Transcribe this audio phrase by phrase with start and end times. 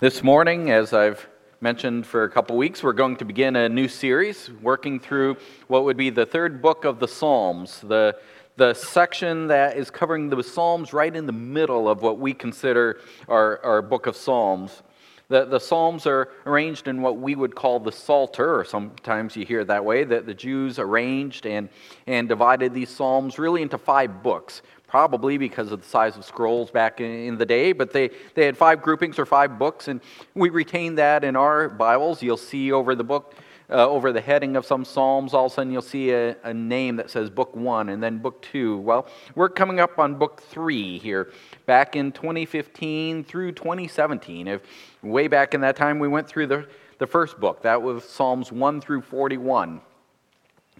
[0.00, 1.28] This morning, as I've
[1.60, 5.82] mentioned for a couple weeks, we're going to begin a new series working through what
[5.82, 8.16] would be the third book of the Psalms, the,
[8.54, 13.00] the section that is covering the Psalms right in the middle of what we consider
[13.26, 14.84] our, our book of Psalms.
[15.26, 19.44] The, the Psalms are arranged in what we would call the Psalter, or sometimes you
[19.44, 21.68] hear it that way, that the Jews arranged and,
[22.06, 26.70] and divided these Psalms really into five books probably because of the size of scrolls
[26.70, 30.00] back in, the day, but they, they had five groupings or five books, and
[30.34, 32.22] we retain that in our Bibles.
[32.22, 33.34] You'll see over the book,
[33.70, 36.54] uh, over the heading of some Psalms, all of a sudden you'll see a, a
[36.54, 38.78] name that says Book One and then Book Two.
[38.78, 41.30] Well, we're coming up on Book Three here,
[41.66, 44.48] back in 2015 through 2017.
[44.48, 44.62] If
[45.02, 48.50] way back in that time we went through the, the first book, that was Psalms
[48.50, 49.82] 1 through 41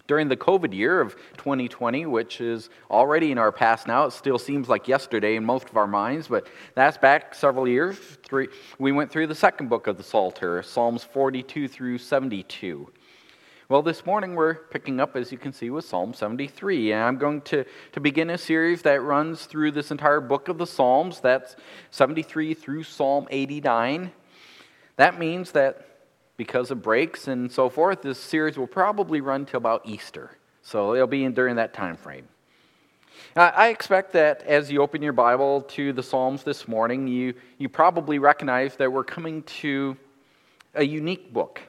[0.09, 4.05] during the COVID year of 2020, which is already in our past now.
[4.05, 7.95] It still seems like yesterday in most of our minds, but that's back several years.
[8.23, 8.47] Three,
[8.79, 12.91] we went through the second book of the Psalter, Psalms 42 through 72.
[13.69, 16.93] Well, this morning we're picking up, as you can see, with Psalm 73.
[16.93, 20.57] And I'm going to, to begin a series that runs through this entire book of
[20.57, 21.19] the Psalms.
[21.19, 21.55] That's
[21.91, 24.11] 73 through Psalm 89.
[24.95, 25.88] That means that
[26.39, 30.37] because of breaks and so forth, this series will probably run till about Easter.
[30.61, 32.29] So it'll be in, during that time frame.
[33.35, 37.67] I expect that as you open your Bible to the Psalms this morning, you, you
[37.67, 39.97] probably recognize that we're coming to
[40.75, 41.61] a unique book.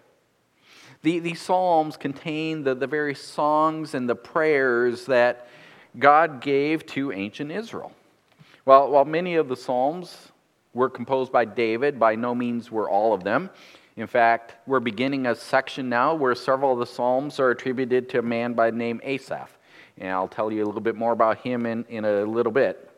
[1.02, 5.48] The, these Psalms contain the, the very songs and the prayers that
[5.98, 7.90] God gave to ancient Israel.
[8.62, 10.28] While, while many of the Psalms
[10.72, 13.50] were composed by David, by no means were all of them.
[14.00, 18.20] In fact, we're beginning a section now where several of the Psalms are attributed to
[18.20, 19.58] a man by the name Asaph.
[19.98, 22.90] And I'll tell you a little bit more about him in, in a little bit.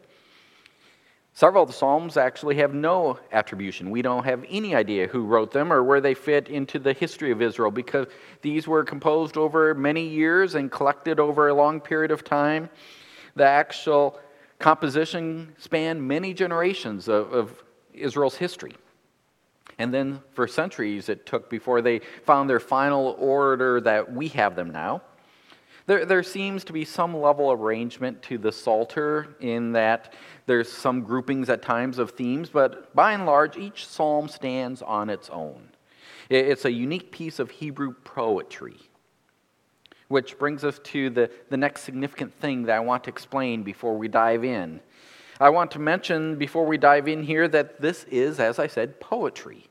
[1.33, 3.91] Several of the Psalms actually have no attribution.
[3.91, 7.33] We don't have any idea who wrote them or where they fit into the history
[7.33, 8.07] of Israel because
[8.41, 12.71] these were composed over many years and collected over a long period of time.
[13.35, 14.21] The actual
[14.61, 18.77] composition spanned many generations of, of Israel's history.
[19.83, 24.55] And then for centuries it took before they found their final order that we have
[24.55, 25.03] them now.
[25.87, 30.15] There, there seems to be some level of arrangement to the Psalter in that
[30.47, 35.11] there's some groupings at times of themes, but by and large, each psalm stands on
[35.11, 35.71] its own.
[36.31, 38.77] It's a unique piece of Hebrew poetry,
[40.07, 43.99] which brings us to the, the next significant thing that I want to explain before
[43.99, 44.79] we dive in.
[45.41, 49.01] I want to mention before we dive in here that this is, as I said,
[49.01, 49.67] poetry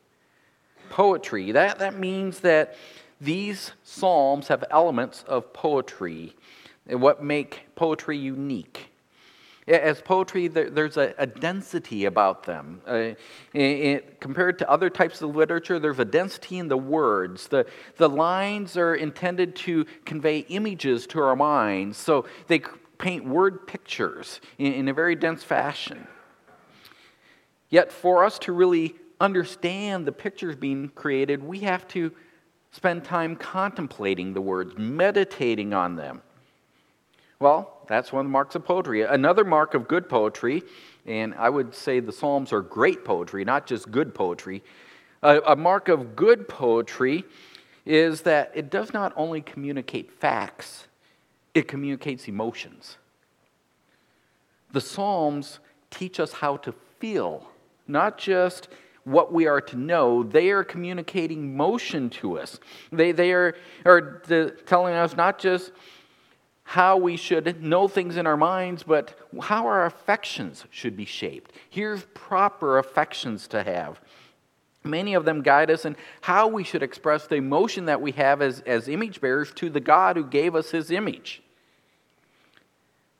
[0.91, 1.51] poetry.
[1.53, 2.75] That, that means that
[3.19, 6.35] these psalms have elements of poetry,
[6.87, 8.89] and what make poetry unique.
[9.67, 12.81] As poetry, there, there's a, density about them.
[12.85, 13.13] Uh,
[13.53, 17.47] it, compared to other types of literature, there's a density in the words.
[17.47, 22.61] The, the lines are intended to convey images to our minds, so they
[22.97, 26.07] paint word pictures in, in a very dense fashion.
[27.69, 32.11] Yet, for us to really understand the pictures being created, we have to
[32.71, 36.21] spend time contemplating the words, meditating on them.
[37.39, 39.01] Well, that's one of the marks of poetry.
[39.03, 40.63] Another mark of good poetry,
[41.05, 44.63] and I would say the Psalms are great poetry, not just good poetry.
[45.23, 47.23] A, a mark of good poetry
[47.85, 50.87] is that it does not only communicate facts,
[51.53, 52.97] it communicates emotions.
[54.71, 55.59] The Psalms
[55.89, 57.47] teach us how to feel,
[57.87, 58.69] not just
[59.03, 60.23] what we are to know.
[60.23, 62.59] They are communicating motion to us.
[62.91, 64.21] They, they are, are
[64.65, 65.71] telling us not just
[66.63, 71.51] how we should know things in our minds, but how our affections should be shaped.
[71.69, 73.99] Here's proper affections to have.
[74.83, 78.41] Many of them guide us in how we should express the emotion that we have
[78.41, 81.43] as, as image bearers to the God who gave us his image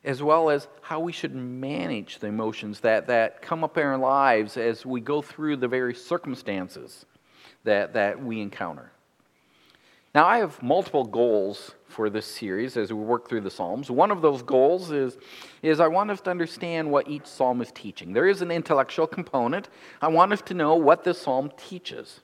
[0.04, 3.98] as well as how we should manage the emotions that, that come up in our
[3.98, 7.06] lives as we go through the various circumstances
[7.64, 8.92] that, that we encounter.
[10.14, 13.90] Now, I have multiple goals for this series as we work through the Psalms.
[13.90, 15.18] One of those goals is,
[15.62, 18.12] is I want us to understand what each psalm is teaching.
[18.12, 19.70] There is an intellectual component.
[20.02, 22.20] I want us to know what this psalm teaches.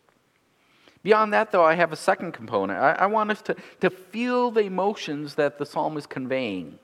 [1.01, 2.77] Beyond that, though, I have a second component.
[2.77, 6.79] I, I want us to, to feel the emotions that the psalm is conveying.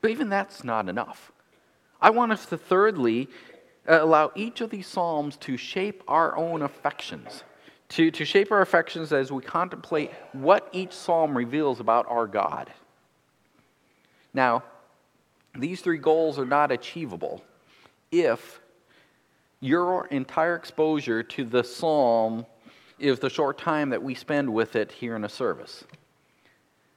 [0.00, 1.32] But even that's not enough.
[2.00, 3.28] I want us to, thirdly,
[3.88, 7.42] uh, allow each of these Psalms to shape our own affections,
[7.90, 12.70] to, to shape our affections as we contemplate what each Psalm reveals about our God.
[14.32, 14.62] Now,
[15.56, 17.42] these three goals are not achievable
[18.12, 18.60] if
[19.60, 22.46] your entire exposure to the psalm
[22.98, 25.84] is the short time that we spend with it here in a service.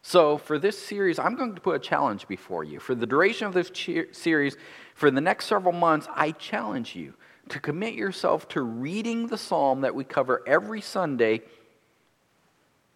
[0.04, 2.80] So, for this series, I'm going to put a challenge before you.
[2.80, 3.72] For the duration of this
[4.12, 4.58] series,
[4.96, 7.14] for the next several months, I challenge you
[7.50, 11.42] to commit yourself to reading the psalm that we cover every Sunday,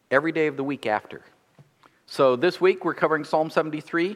[0.09, 1.21] every day of the week after.
[2.07, 4.15] So, this week we're covering Psalm 73.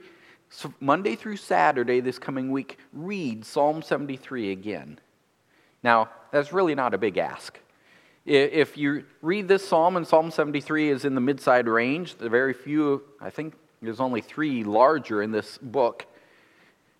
[0.49, 4.99] So Monday through Saturday this coming week, read Psalm 73 again.
[5.83, 7.59] Now, that's really not a big ask.
[8.29, 12.53] If you read this psalm, and Psalm 73 is in the mid-side range, the very
[12.53, 16.05] few, I think there's only three larger in this book.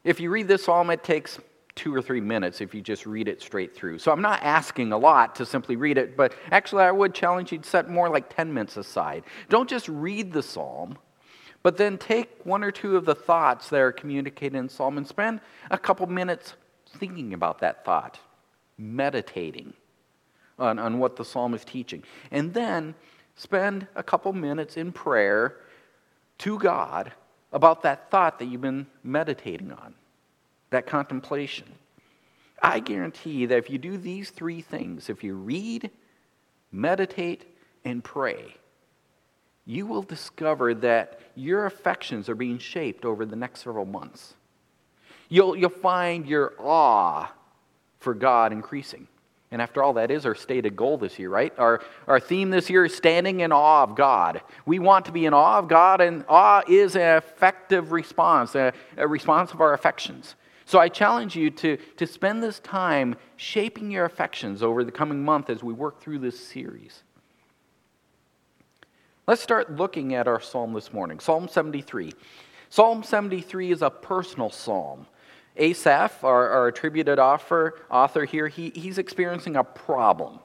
[0.04, 1.40] If you read this psalm, it takes
[1.76, 4.00] two or three minutes if you just read it straight through.
[4.00, 7.52] So I'm not asking a lot to simply read it, but actually I would challenge
[7.52, 9.24] you to set more like 10 minutes aside.
[9.50, 10.98] Don't just read the psalm,
[11.62, 15.08] but then take one or two of the thoughts that are communicated in psalm and
[15.08, 16.56] spend a couple minutes
[16.98, 18.18] thinking about that thought,
[18.80, 19.76] meditating
[20.60, 22.04] on, on what the psalm is teaching.
[22.32, 22.96] And then
[23.36, 25.58] spend a couple minutes in prayer
[26.40, 27.12] to God
[27.52, 29.94] about that thought that you've been meditating on,
[30.70, 31.68] that contemplation.
[32.62, 35.90] I guarantee that if you do these three things, if you read,
[36.72, 37.46] meditate,
[37.86, 38.56] and pray,
[39.66, 44.34] you will discover that your affections are being shaped over the next several months.
[45.30, 47.32] You'll, you'll find your awe
[48.00, 49.08] for God increasing.
[49.52, 51.52] And after all, that is our stated goal this year, right?
[51.58, 54.42] Our, our theme this year is standing in awe of God.
[54.66, 58.74] We want to be in awe of God, and awe is an effective response, a,
[58.96, 60.36] a response of our affections.
[60.66, 65.26] So I challenge you to, to spend this time shaping your affections over the coming
[65.26, 67.02] month as we work through this series.
[69.26, 72.14] Let's start looking at our psalm this morning Psalm 73.
[72.70, 75.08] Psalm 73 is a personal psalm.
[75.58, 80.40] Asaph, our, our attributed author, author here, he, he's experiencing a problem.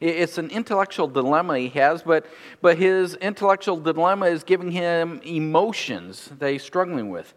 [0.00, 2.26] It's an intellectual dilemma he has, but,
[2.60, 7.34] but his intellectual dilemma is giving him emotions that he's struggling with.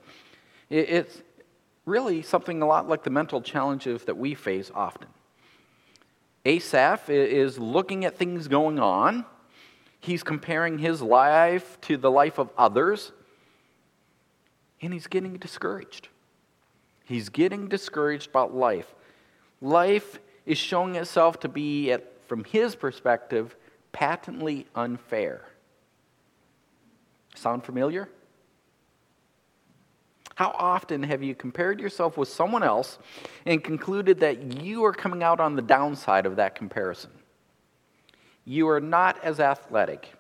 [0.70, 1.22] It, it's
[1.86, 5.08] really something a lot like the mental challenges that we face often.
[6.46, 9.26] Asaph is looking at things going on,
[10.00, 13.12] he's comparing his life to the life of others,
[14.82, 16.10] and he's getting discouraged.
[17.06, 18.94] He's getting discouraged about life.
[19.62, 21.96] Life is showing itself to be,
[22.28, 23.56] from his perspective,
[23.92, 25.42] patently unfair.
[27.36, 28.10] Sound familiar?
[30.36, 32.98] How often have you compared yourself with someone else
[33.46, 37.12] and concluded that you are coming out on the downside of that comparison?
[38.46, 40.12] You are not as athletic.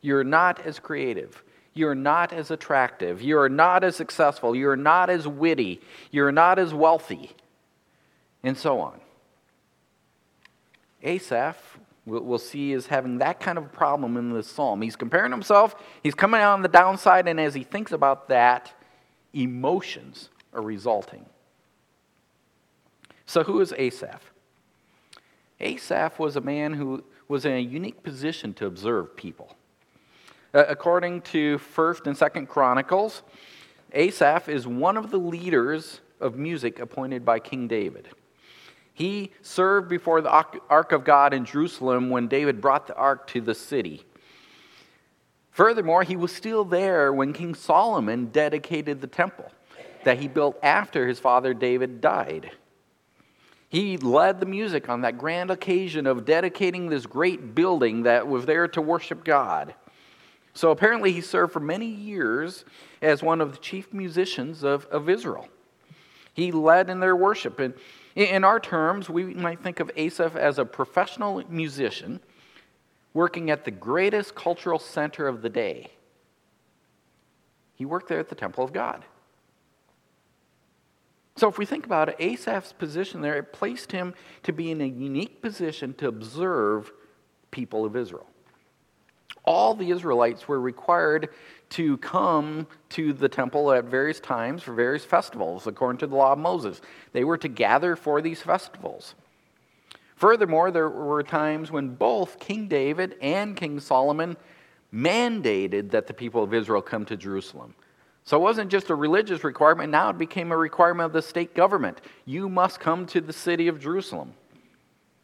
[0.00, 1.42] You're not as creative.
[1.74, 3.22] You're not as attractive.
[3.22, 4.54] You're not as successful.
[4.54, 5.80] You're not as witty.
[6.10, 7.36] You're not as wealthy.
[8.42, 9.00] And so on.
[11.02, 14.82] Asaph, we'll see, is having that kind of problem in this psalm.
[14.82, 18.72] He's comparing himself, he's coming out on the downside, and as he thinks about that,
[19.32, 21.24] emotions are resulting.
[23.26, 24.22] So, who is Asaph?
[25.60, 29.56] Asaph was a man who was in a unique position to observe people.
[30.54, 33.22] Uh, according to 1st and 2nd Chronicles,
[33.92, 38.08] Asaph is one of the leaders of music appointed by King David.
[38.94, 43.40] He served before the Ark of God in Jerusalem when David brought the ark to
[43.40, 44.04] the city.
[45.50, 49.52] Furthermore, he was still there when King Solomon dedicated the temple
[50.04, 52.52] that he built after his father David died.
[53.68, 58.46] He led the music on that grand occasion of dedicating this great building that was
[58.46, 59.74] there to worship God.
[60.58, 62.64] So apparently, he served for many years
[63.00, 65.46] as one of the chief musicians of, of Israel.
[66.34, 67.60] He led in their worship.
[67.60, 67.74] And
[68.16, 72.18] in our terms, we might think of Asaph as a professional musician
[73.14, 75.92] working at the greatest cultural center of the day.
[77.76, 79.04] He worked there at the temple of God.
[81.36, 84.12] So, if we think about it, Asaph's position there, it placed him
[84.42, 86.90] to be in a unique position to observe
[87.52, 88.26] people of Israel
[89.48, 91.30] all the Israelites were required
[91.70, 96.34] to come to the temple at various times for various festivals, according to the law
[96.34, 96.82] of Moses.
[97.12, 99.14] They were to gather for these festivals.
[100.16, 104.36] Furthermore, there were times when both King David and King Solomon
[104.92, 107.74] mandated that the people of Israel come to Jerusalem.
[108.24, 111.54] So it wasn't just a religious requirement, now it became a requirement of the state
[111.54, 112.02] government.
[112.26, 114.34] You must come to the city of Jerusalem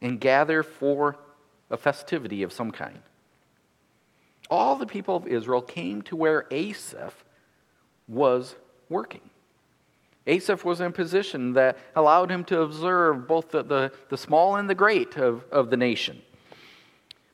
[0.00, 1.16] and gather for
[1.69, 3.00] a festivity of some kind
[4.50, 7.24] all the people of Israel came to where Asaph
[8.08, 8.56] was
[8.88, 9.22] working.
[10.26, 14.56] Asaph was in a position that allowed him to observe both the, the, the small
[14.56, 16.22] and the great of, of the nation.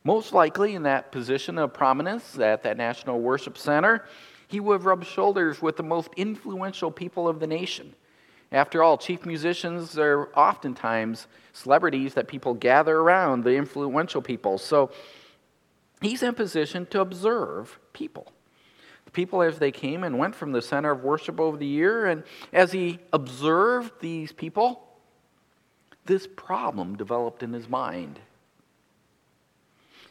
[0.03, 4.07] Most likely, in that position of prominence at that National Worship Center,
[4.49, 7.95] he would have rubbed shoulders with the most influential people of the nation.
[8.51, 14.59] After all, chief musicians are oftentimes celebrities that people gather around, the influential people.
[14.59, 14.91] So
[16.01, 18.33] he's in position to observe people.
[19.05, 22.07] The people as they came and went from the center of worship over the year,
[22.07, 24.87] and as he observed these people,
[26.07, 28.21] this problem developed in his mind.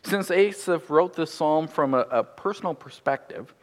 [0.03, 3.53] Since Asaph wrote this psalm from a, a personal perspective,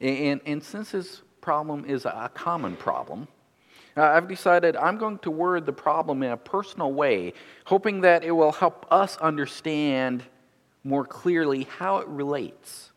[0.00, 3.28] and, and since his problem is a common problem,
[3.96, 8.24] uh, I've decided I'm going to word the problem in a personal way, hoping that
[8.24, 10.24] it will help us understand
[10.84, 12.90] more clearly how it relates.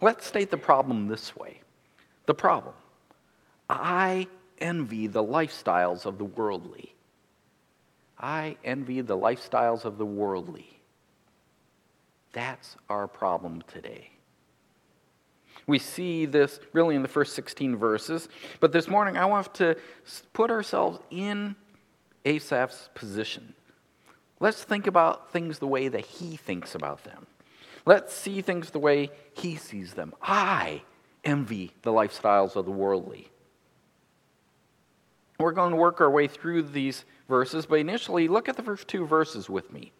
[0.00, 1.60] Let's state the problem this way
[2.26, 2.74] The problem
[3.68, 4.26] I
[4.58, 6.94] envy the lifestyles of the worldly.
[8.18, 10.80] I envy the lifestyles of the worldly.
[12.32, 14.10] That's our problem today.
[15.66, 18.28] We see this really in the first 16 verses.
[18.60, 19.76] But this morning, I want to
[20.32, 21.54] put ourselves in
[22.24, 23.54] Asaph's position.
[24.42, 27.28] Let's think about things the way that he thinks about them.
[27.86, 30.12] Let's see things the way he sees them.
[30.20, 30.82] I
[31.22, 33.28] envy the lifestyles of the worldly.
[35.38, 38.88] We're going to work our way through these verses, but initially, look at the first
[38.88, 39.92] two verses with me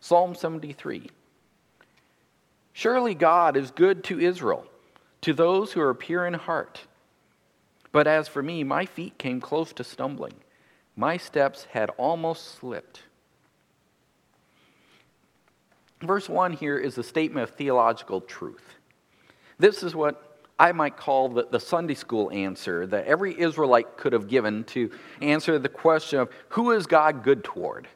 [0.00, 1.10] Psalm 73.
[2.72, 4.64] Surely God is good to Israel
[5.20, 6.86] to those who are pure in heart.
[7.92, 10.36] But as for me, my feet came close to stumbling.
[10.96, 13.02] My steps had almost slipped.
[16.02, 18.74] Verse 1 here is a statement of theological truth.
[19.58, 24.12] This is what I might call the, the Sunday school answer that every Israelite could
[24.12, 24.90] have given to
[25.20, 27.88] answer the question of who is God good toward?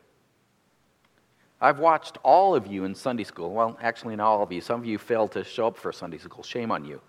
[1.60, 3.52] I've watched all of you in Sunday school.
[3.52, 4.60] Well, actually, not all of you.
[4.60, 6.42] Some of you failed to show up for Sunday school.
[6.42, 7.00] Shame on you.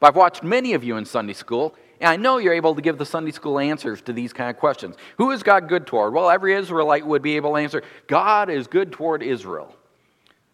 [0.00, 2.82] But I've watched many of you in Sunday school, and I know you're able to
[2.82, 4.96] give the Sunday school answers to these kind of questions.
[5.16, 6.12] Who is God good toward?
[6.12, 9.74] Well, every Israelite would be able to answer God is good toward Israel.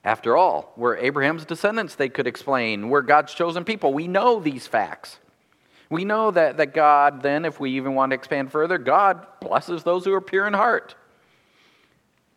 [0.09, 2.89] After all, we're Abraham's descendants, they could explain.
[2.89, 3.93] We're God's chosen people.
[3.93, 5.19] We know these facts.
[5.91, 9.83] We know that, that God, then, if we even want to expand further, God blesses
[9.83, 10.95] those who are pure in heart.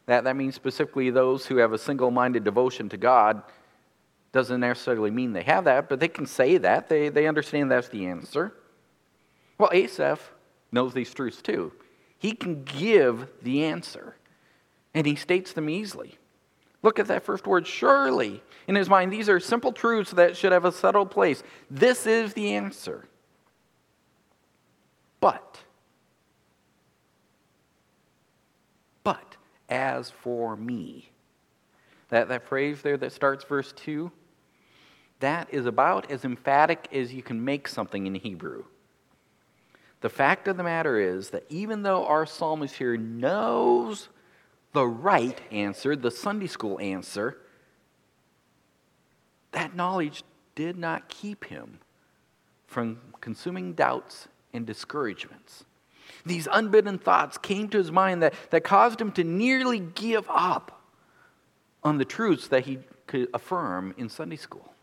[0.07, 3.41] That, that means specifically those who have a single minded devotion to God
[4.33, 6.89] doesn't necessarily mean they have that, but they can say that.
[6.89, 8.53] They, they understand that's the answer.
[9.57, 10.33] Well, Asaph
[10.73, 11.71] knows these truths too.
[12.19, 14.17] He can give the answer,
[14.93, 16.17] and he states them easily.
[16.83, 18.41] Look at that first word, surely.
[18.67, 21.43] In his mind, these are simple truths that should have a settled place.
[21.69, 23.07] This is the answer.
[25.19, 25.59] But,
[29.03, 29.37] but
[29.69, 31.11] as for me,
[32.09, 34.11] that, that phrase there that starts verse 2,
[35.19, 38.63] that is about as emphatic as you can make something in Hebrew.
[40.01, 44.09] The fact of the matter is that even though our psalmist here knows
[44.73, 47.37] the right answer, the Sunday school answer,
[49.51, 50.23] that knowledge
[50.55, 51.79] did not keep him
[52.67, 55.65] from consuming doubts and discouragements.
[56.25, 60.81] These unbidden thoughts came to his mind that, that caused him to nearly give up
[61.83, 64.73] on the truths that he could affirm in Sunday school.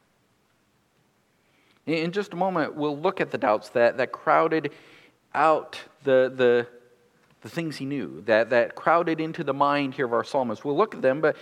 [1.86, 4.72] In just a moment, we'll look at the doubts that, that crowded
[5.34, 6.66] out the, the,
[7.42, 10.64] the things he knew, that, that crowded into the mind here of our psalmist.
[10.64, 11.36] We'll look at them, but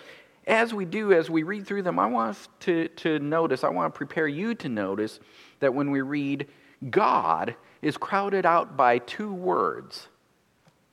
[0.46, 3.68] as we do, as we read through them, I want us to, to notice, I
[3.68, 5.18] want to prepare you to notice
[5.60, 6.46] that when we read,
[6.90, 10.08] God is crowded out by two words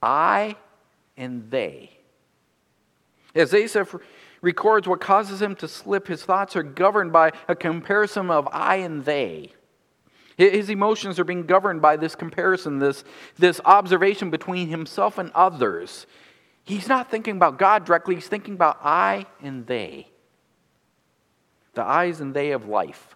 [0.02, 0.56] I
[1.18, 1.98] and they.
[3.36, 3.96] As Asaph
[4.44, 6.08] records what causes him to slip.
[6.08, 9.54] His thoughts are governed by a comparison of I and they.
[10.38, 13.04] His emotions are being governed by this comparison, this,
[13.38, 16.08] this observation between himself and others.
[16.64, 20.08] He's not thinking about God directly, he's thinking about I and they.
[21.74, 23.16] The I's and they of life.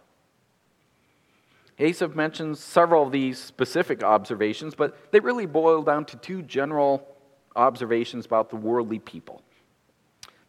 [1.79, 7.07] Asaph mentions several of these specific observations, but they really boil down to two general
[7.55, 9.43] observations about the worldly people.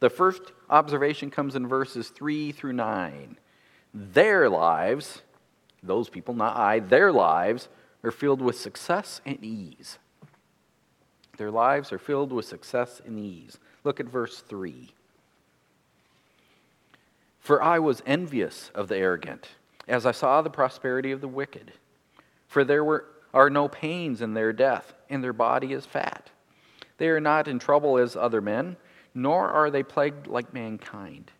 [0.01, 3.39] The first observation comes in verses 3 through 9.
[3.93, 5.23] Their lives,
[5.83, 7.69] those people, not I, their lives
[8.03, 9.99] are filled with success and ease.
[11.37, 13.59] Their lives are filled with success and ease.
[13.85, 14.93] Look at verse 3.
[17.41, 19.49] For I was envious of the arrogant,
[19.87, 21.73] as I saw the prosperity of the wicked.
[22.47, 26.31] For there were are no pains in their death, and their body is fat.
[26.97, 28.77] They are not in trouble as other men,
[29.15, 31.31] nor are they plagued like mankind.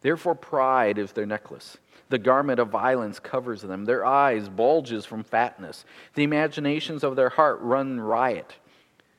[0.00, 1.78] Therefore, pride is their necklace.
[2.08, 3.84] The garment of violence covers them.
[3.84, 5.84] Their eyes bulges from fatness.
[6.14, 8.56] The imaginations of their heart run riot.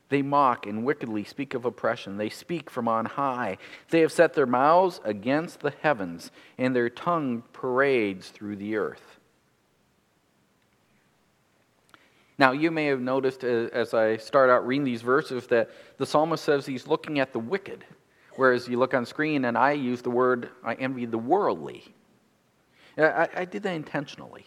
[0.08, 2.16] They mock and wickedly speak of oppression.
[2.16, 3.58] They speak from on high.
[3.90, 9.18] They have set their mouths against the heavens, and their tongue parades through the earth.
[12.38, 16.06] Now, you may have noticed uh, as I start out reading these verses that the
[16.06, 17.84] psalmist says he's looking at the wicked,
[18.36, 21.84] whereas you look on screen and I use the word, I envy the worldly.
[22.98, 24.46] I, I did that intentionally.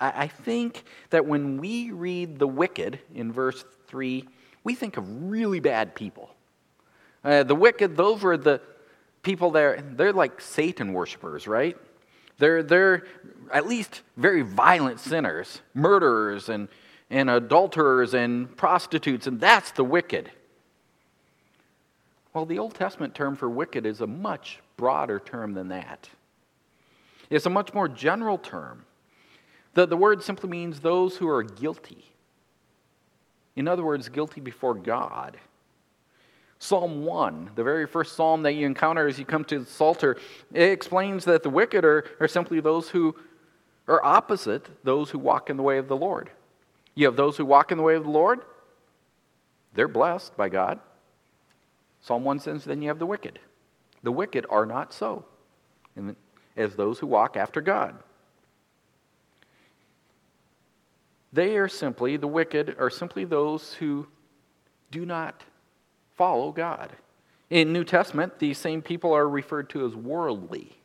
[0.00, 4.26] I, I think that when we read the wicked in verse 3,
[4.64, 6.30] we think of really bad people.
[7.24, 8.60] Uh, the wicked, those were the
[9.22, 11.76] people there, they're like Satan worshippers, right?
[12.38, 13.04] They're, they're
[13.52, 16.68] at least very violent sinners, murderers, and
[17.10, 20.30] and adulterers and prostitutes, and that's the wicked.
[22.32, 26.08] Well, the Old Testament term for wicked is a much broader term than that.
[27.30, 28.84] It's a much more general term.
[29.74, 32.04] The, the word simply means those who are guilty.
[33.56, 35.38] In other words, guilty before God.
[36.58, 40.18] Psalm 1, the very first psalm that you encounter as you come to the Psalter,
[40.52, 43.14] it explains that the wicked are, are simply those who
[43.88, 46.30] are opposite those who walk in the way of the Lord.
[46.94, 48.40] You have those who walk in the way of the Lord,
[49.74, 50.80] they're blessed by God.
[52.00, 53.38] Psalm 1 says, then you have the wicked.
[54.02, 55.24] The wicked are not so,
[56.60, 57.96] as those who walk after God.
[61.32, 64.06] They are simply, the wicked are simply those who
[64.90, 65.42] do not
[66.16, 66.90] follow God.
[67.48, 70.76] In New Testament, these same people are referred to as worldly.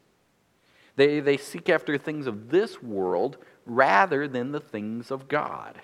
[0.95, 5.79] They, they seek after things of this world rather than the things of God.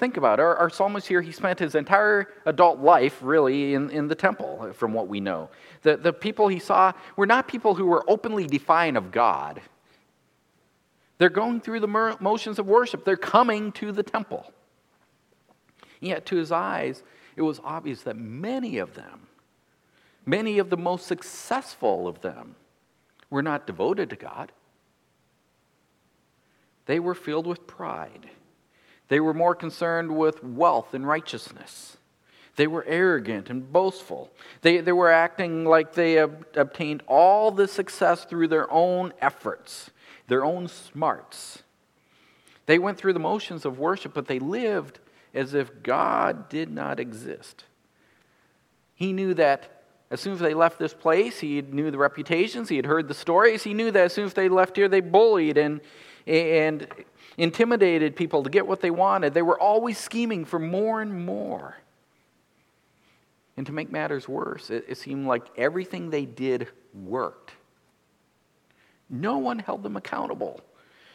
[0.00, 0.42] Think about it.
[0.42, 4.72] Our, our, psalmist here, he spent his entire adult life really in, in the temple,
[4.72, 5.50] from what we know.
[5.82, 9.60] The, the people he saw were not people who were openly defiant of God.
[11.18, 14.50] They're going through the motions of worship, they're coming to the temple.
[16.00, 17.02] Yet to his eyes,
[17.36, 19.26] it was obvious that many of them,
[20.24, 22.54] many of the most successful of them,
[23.28, 24.50] were not devoted to God.
[26.86, 28.30] They were filled with pride
[29.10, 31.96] they were more concerned with wealth and righteousness.
[32.54, 34.30] They were arrogant and boastful.
[34.62, 39.90] They, they were acting like they had obtained all the success through their own efforts,
[40.28, 41.64] their own smarts.
[42.66, 45.00] They went through the motions of worship, but they lived
[45.34, 47.64] as if God did not exist.
[48.94, 52.76] He knew that as soon as they left this place, he knew the reputations, he
[52.76, 53.64] had heard the stories.
[53.64, 55.80] He knew that as soon as they left here, they bullied and,
[56.26, 56.86] and
[57.36, 59.34] intimidated people to get what they wanted.
[59.34, 61.76] They were always scheming for more and more.
[63.56, 67.52] And to make matters worse, it, it seemed like everything they did worked.
[69.08, 70.60] No one held them accountable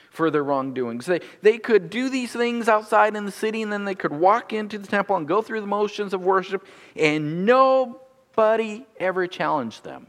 [0.10, 1.06] for their wrongdoings.
[1.06, 4.54] They, they could do these things outside in the city, and then they could walk
[4.54, 6.66] into the temple and go through the motions of worship,
[6.96, 10.08] and nobody ever challenged them.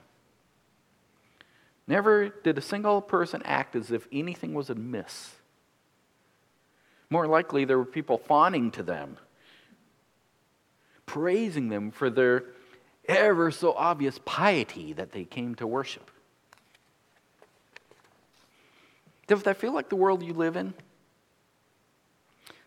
[1.88, 5.36] Never did a single person act as if anything was amiss.
[7.10, 9.16] More likely, there were people fawning to them,
[11.06, 12.44] praising them for their
[13.08, 16.10] ever so obvious piety that they came to worship.
[19.28, 20.74] Does that feel like the world you live in?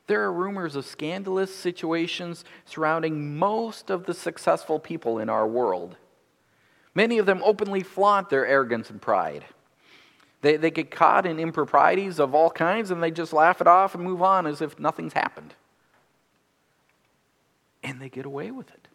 [0.08, 5.97] There are rumors of scandalous situations surrounding most of the successful people in our world.
[6.95, 9.45] Many of them openly flaunt their arrogance and pride.
[10.41, 13.95] They, they get caught in improprieties of all kinds and they just laugh it off
[13.95, 15.54] and move on as if nothing's happened.
[17.84, 18.88] And they get away with it.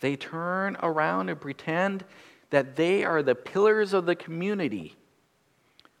[0.00, 2.04] They turn around and pretend
[2.50, 4.96] that they are the pillars of the community.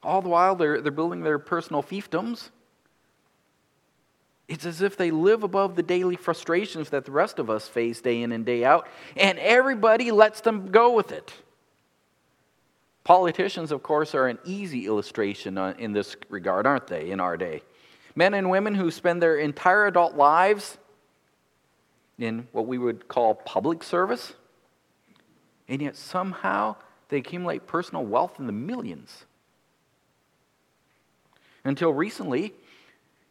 [0.02, 2.50] All the while, they're, they're building their personal fiefdoms.
[4.46, 8.00] It's as if they live above the daily frustrations that the rest of us face
[8.00, 11.32] day in and day out, and everybody lets them go with it.
[13.04, 17.36] Politicians, of course, are an easy illustration uh, in this regard, aren't they, in our
[17.36, 17.62] day?
[18.14, 20.78] Men and women who spend their entire adult lives
[22.18, 24.34] in what we would call public service,
[25.68, 26.76] and yet somehow
[27.08, 29.24] they accumulate personal wealth in the millions.
[31.64, 32.52] Until recently,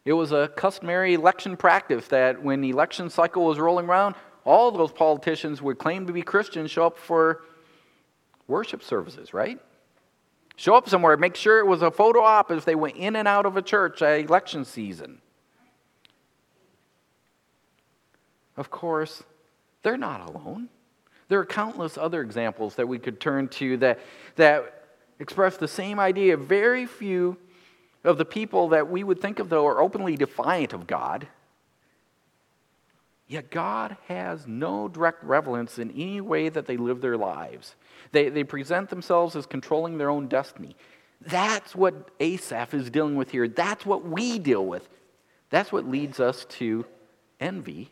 [0.04, 4.14] it was a customary election practice that when the election cycle was rolling around,
[4.44, 7.42] all those politicians would claim to be Christians show up for
[8.46, 9.58] worship services, right?
[10.56, 13.26] Show up somewhere, make sure it was a photo op if they went in and
[13.26, 15.20] out of a church at election season.
[18.56, 19.22] Of course,
[19.82, 20.68] they're not alone.
[21.28, 24.00] There are countless other examples that we could turn to that,
[24.36, 24.84] that
[25.18, 26.36] express the same idea.
[26.36, 27.36] Very few
[28.04, 31.26] of the people that we would think of, though, are openly defiant of God.
[33.26, 37.74] Yet God has no direct relevance in any way that they live their lives.
[38.12, 40.76] They, they present themselves as controlling their own destiny.
[41.22, 43.48] That's what Asaph is dealing with here.
[43.48, 44.88] That's what we deal with.
[45.48, 46.84] That's what leads us to
[47.40, 47.90] envy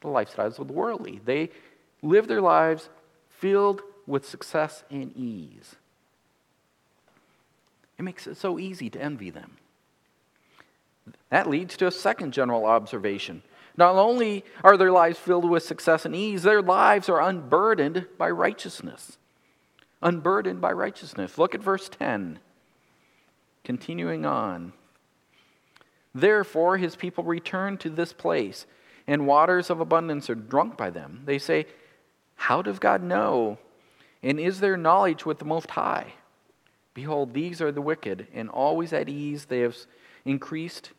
[0.00, 1.20] the lifestyles of the worldly.
[1.24, 1.50] They
[2.02, 2.88] live their lives
[3.28, 5.76] filled with success and ease.
[7.98, 9.56] It makes it so easy to envy them.
[11.30, 13.42] That leads to a second general observation.
[13.76, 18.30] Not only are their lives filled with success and ease, their lives are unburdened by
[18.30, 19.18] righteousness.
[20.02, 21.38] Unburdened by righteousness.
[21.38, 22.38] Look at verse 10.
[23.64, 24.72] Continuing on.
[26.14, 28.66] Therefore, his people return to this place,
[29.06, 31.22] and waters of abundance are drunk by them.
[31.26, 31.66] They say,
[32.36, 33.58] How does God know?
[34.22, 36.14] And is there knowledge with the Most High?
[36.96, 39.76] Behold, these are the wicked, and always at ease they have
[40.24, 40.92] increased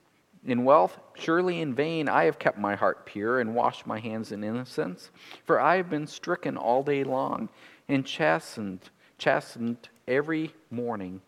[0.46, 1.00] in wealth.
[1.16, 5.10] Surely in vain I have kept my heart pure and washed my hands in innocence.
[5.44, 7.50] For I have been stricken all day long
[7.90, 11.20] and chastened, chastened every morning.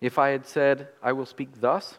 [0.00, 1.98] If I had said, I will speak thus,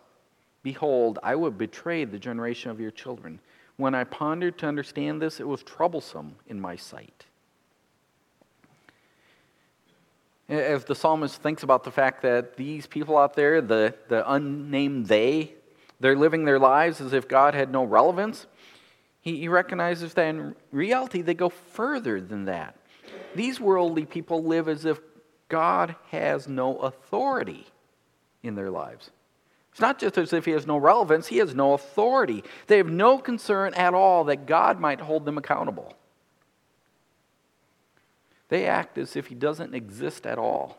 [0.63, 3.41] behold, I would betray the generation of your children.
[3.75, 7.25] When I pondered to understand this, it was troublesome in my sight.
[10.47, 15.07] If the psalmist thinks about the fact that these people out there, the, the unnamed
[15.07, 15.53] they,
[15.99, 18.45] they're living their lives as if God had no relevance,
[19.21, 22.75] he, he recognizes that in reality they go further than that.
[23.33, 24.99] These worldly people live as if
[25.49, 27.65] God has no authority
[28.43, 29.09] in their lives.
[29.71, 32.43] It's not just as if he has no relevance, he has no authority.
[32.67, 35.93] They have no concern at all that God might hold them accountable.
[38.49, 40.77] They act as if he doesn't exist at all.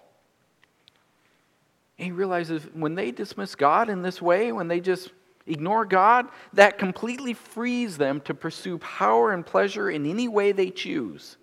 [1.99, 5.11] And he realizes when they dismiss God in this way, when they just
[5.47, 10.71] ignore God, that completely frees them to pursue power and pleasure in any way they
[10.71, 11.37] choose.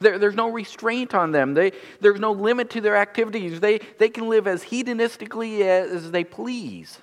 [0.00, 1.54] There, there's no restraint on them.
[1.54, 3.60] They, there's no limit to their activities.
[3.60, 6.98] They, they can live as hedonistically as, as they please.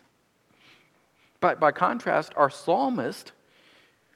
[1.41, 3.33] But by contrast, our psalmist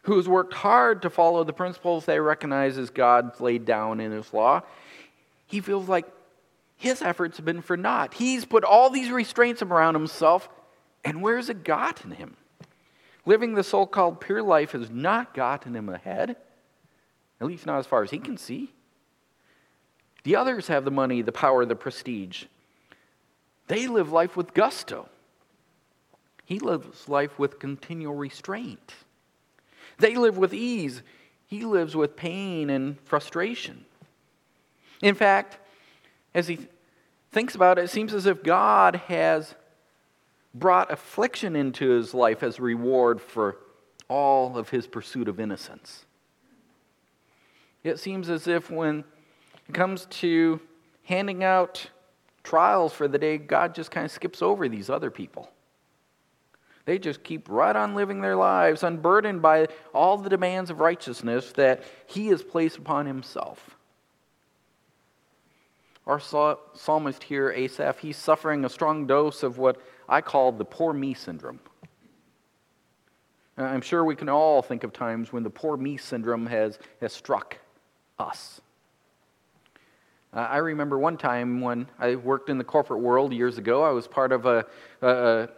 [0.04, 4.12] who has worked hard to follow the principles they recognize as God's laid down in
[4.12, 4.62] His law,
[5.46, 6.06] he feels like
[6.80, 8.14] his efforts have been for naught.
[8.14, 10.48] He's put all these restraints around himself,
[11.04, 12.38] and where's it gotten him?
[13.26, 16.38] Living the so called pure life has not gotten him ahead,
[17.42, 18.72] at least not as far as he can see.
[20.24, 22.46] The others have the money, the power, the prestige.
[23.68, 25.10] They live life with gusto.
[26.46, 28.94] He lives life with continual restraint.
[30.00, 31.02] They live with ease.
[31.48, 33.86] He lives with pain and frustration.
[35.02, 35.58] In fact,
[36.34, 36.60] as he
[37.32, 39.56] thinks about it, it seems as if God has
[40.54, 43.58] brought affliction into his life as reward for
[44.08, 46.06] all of his pursuit of innocence.
[47.84, 49.04] It seems as if when
[49.68, 50.60] it comes to
[51.04, 51.90] handing out
[52.44, 55.52] trials for the day, God just kind of skips over these other people.
[56.89, 61.52] They just keep right on living their lives, unburdened by all the demands of righteousness
[61.52, 63.78] that he has placed upon himself.
[66.08, 70.91] Our psalmist here, Asaph, he's suffering a strong dose of what I call the poor
[70.91, 71.60] me syndrome.
[73.56, 77.13] I'm sure we can all think of times when the poor me syndrome has, has
[77.13, 77.60] struck
[78.17, 78.62] us.
[80.34, 83.91] Uh, I remember one time when I worked in the corporate world years ago, I
[83.91, 84.65] was part of a,
[85.04, 85.49] a,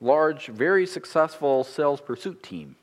[0.00, 2.76] large, very successful sales pursuit team.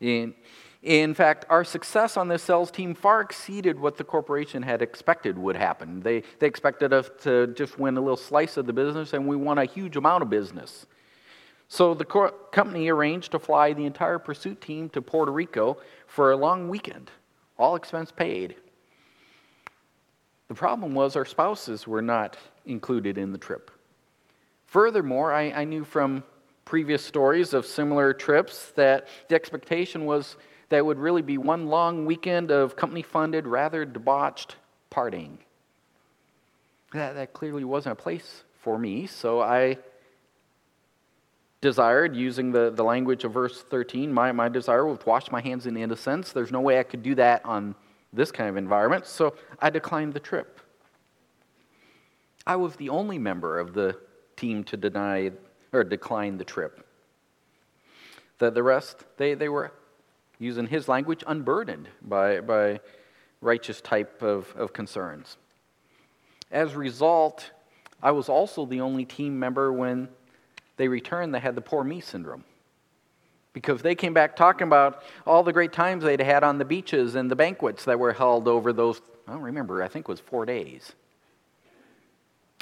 [0.00, 0.34] In,
[0.82, 5.38] in fact, our success on this sales team far exceeded what the corporation had expected
[5.38, 6.00] would happen.
[6.00, 9.36] They, they expected us to just win a little slice of the business, and we
[9.36, 10.86] won a huge amount of business.
[11.68, 16.30] So the co- company arranged to fly the entire pursuit team to Puerto Rico for
[16.30, 17.10] a long weekend,
[17.58, 18.54] all expense paid.
[20.48, 23.70] The problem was our spouses were not included in the trip.
[24.66, 26.22] Furthermore, I, I knew from
[26.64, 30.36] previous stories of similar trips that the expectation was
[30.68, 34.56] that would really be one long weekend of company funded, rather debauched
[34.90, 35.38] partying.
[36.92, 39.78] That, that clearly wasn't a place for me, so I
[41.60, 45.40] desired, using the, the language of verse 13, my, my desire was to wash my
[45.40, 46.32] hands in innocence.
[46.32, 47.74] There's no way I could do that on
[48.12, 50.60] this kind of environment, so I declined the trip.
[52.46, 53.98] I was the only member of the
[54.36, 55.32] team to deny
[55.72, 56.86] or decline the trip.
[58.38, 59.72] The, the rest, they, they were,
[60.38, 62.80] using his language, unburdened by, by
[63.40, 65.36] righteous type of, of concerns.
[66.50, 67.50] As a result,
[68.02, 70.08] I was also the only team member when
[70.76, 72.44] they returned that had the poor me syndrome.
[73.52, 77.14] Because they came back talking about all the great times they'd had on the beaches
[77.14, 80.20] and the banquets that were held over those, I don't remember, I think it was
[80.20, 80.92] four days.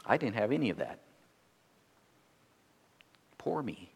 [0.07, 1.01] I didn't have any of that.
[3.45, 3.91] Poor me.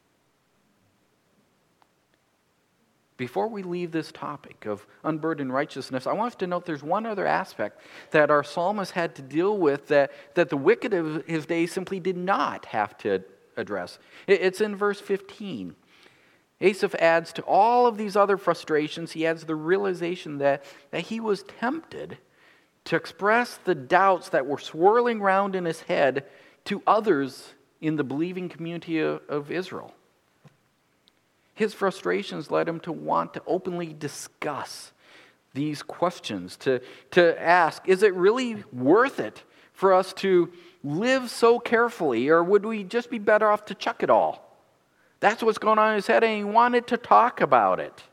[3.17, 7.07] Before we leave this topic of unburdened righteousness, I want us to note there's one
[7.07, 7.81] other aspect
[8.11, 11.99] that our psalmist had to deal with that, that the wicked of his day simply
[11.99, 13.25] did not have to
[13.57, 13.99] address.
[14.27, 15.75] It's in verse 15.
[16.61, 21.21] Asaph adds to all of these other frustrations, he adds the realization that, that he
[21.21, 22.19] was tempted
[22.85, 26.27] to express the doubts that were swirling around in his head
[26.67, 29.95] to others in the believing community of, Israel.
[31.55, 34.93] His frustrations led him to want to openly discuss
[35.55, 36.81] these questions, to,
[37.13, 40.53] to ask is it really worth it for us to
[40.85, 44.57] live so carefully, or would we just be better off to chuck it all?
[45.21, 48.05] That's what's going on in his head, and he wanted to talk about it.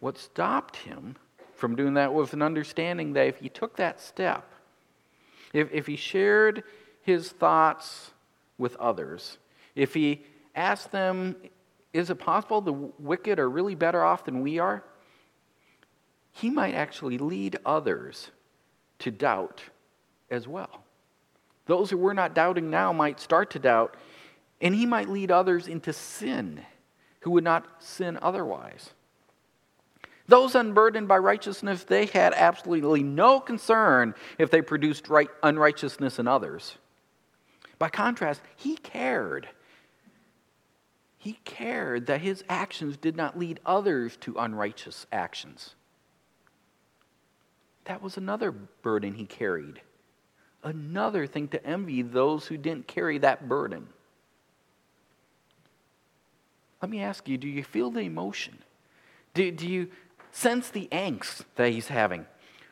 [0.00, 1.16] What stopped him
[1.54, 4.51] from doing that was an understanding that if he took that step,
[5.52, 6.64] if, if he shared
[7.02, 8.12] his thoughts
[8.58, 9.38] with others,
[9.74, 10.22] if he
[10.54, 11.36] asked them,
[11.92, 14.84] Is it possible the wicked are really better off than we are?
[16.32, 18.30] He might actually lead others
[19.00, 19.62] to doubt
[20.30, 20.84] as well.
[21.66, 23.96] Those who were not doubting now might start to doubt,
[24.60, 26.62] and he might lead others into sin
[27.20, 28.90] who would not sin otherwise.
[30.32, 36.26] Those unburdened by righteousness, they had absolutely no concern if they produced right, unrighteousness in
[36.26, 36.78] others.
[37.78, 39.46] By contrast, he cared
[41.18, 45.74] he cared that his actions did not lead others to unrighteous actions.
[47.84, 49.82] That was another burden he carried.
[50.64, 53.86] Another thing to envy those who didn't carry that burden.
[56.80, 58.56] Let me ask you do you feel the emotion?
[59.34, 59.88] Do, do you
[60.32, 62.26] sense the angst that he's having?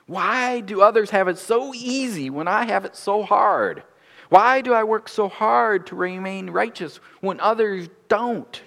[0.06, 3.84] Why do others have it so easy when I have it so hard?
[4.28, 8.60] Why do I work so hard to remain righteous when others don't?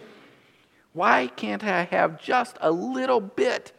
[0.93, 3.73] Why can't I have just a little bit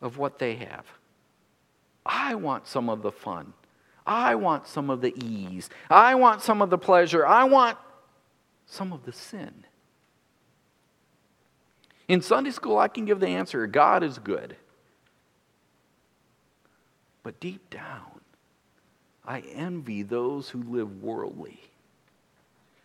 [0.00, 0.86] of what they have?
[2.04, 3.52] I want some of the fun.
[4.06, 5.68] I want some of the ease.
[5.90, 7.26] I want some of the pleasure.
[7.26, 7.76] I want
[8.66, 9.64] some of the sin.
[12.08, 14.56] In Sunday school, I can give the answer God is good.
[17.22, 18.20] But deep down,
[19.26, 21.60] I envy those who live worldly.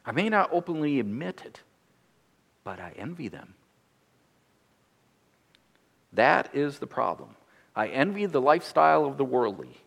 [0.06, 1.62] I may not openly admit it,
[2.66, 3.54] but I envy them.
[6.12, 7.30] That is the problem.
[7.74, 9.78] I envy the lifestyle of the worldly.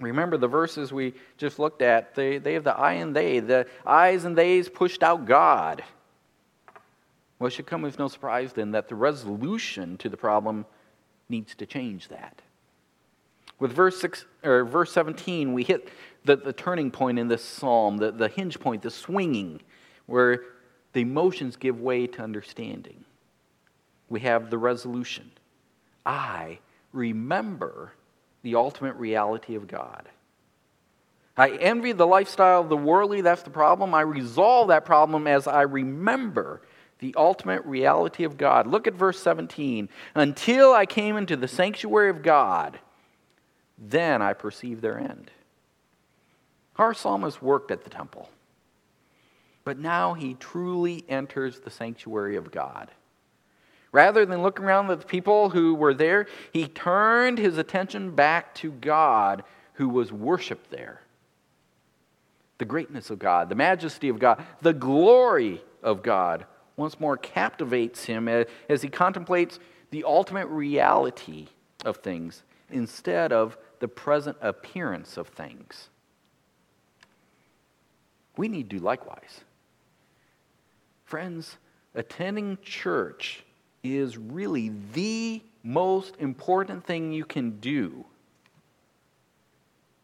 [0.00, 3.38] Remember the verses we just looked at, they, they have the I and they.
[3.38, 5.84] The I's and they's pushed out God.
[7.42, 10.64] Well, it should come as no surprise then that the resolution to the problem
[11.28, 12.40] needs to change that.
[13.58, 15.88] With verse, six, or verse 17, we hit
[16.24, 19.60] the, the turning point in this psalm, the, the hinge point, the swinging,
[20.06, 20.44] where
[20.92, 23.04] the emotions give way to understanding.
[24.08, 25.28] We have the resolution
[26.06, 26.60] I
[26.92, 27.92] remember
[28.44, 30.08] the ultimate reality of God.
[31.36, 33.94] I envy the lifestyle of the worldly, that's the problem.
[33.94, 36.62] I resolve that problem as I remember
[37.02, 38.68] the ultimate reality of God.
[38.68, 39.88] Look at verse 17.
[40.14, 42.78] Until I came into the sanctuary of God,
[43.76, 45.32] then I perceived their end.
[46.76, 48.30] Our psalmist worked at the temple,
[49.64, 52.88] but now he truly enters the sanctuary of God.
[53.90, 58.54] Rather than looking around at the people who were there, he turned his attention back
[58.54, 59.42] to God
[59.74, 61.02] who was worshiped there.
[62.58, 66.46] The greatness of God, the majesty of God, the glory of God
[66.82, 71.46] once more captivates him as he contemplates the ultimate reality
[71.84, 75.88] of things instead of the present appearance of things.
[78.36, 79.42] We need to do likewise.
[81.04, 81.56] Friends,
[81.94, 83.44] attending church
[83.84, 88.04] is really the most important thing you can do.